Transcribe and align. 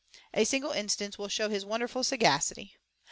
A 0.33 0.45
single 0.45 0.71
instance 0.71 1.19
will 1.19 1.27
show 1.27 1.47
his 1.47 1.63
wonderful 1.63 2.03
sagacity. 2.03 2.75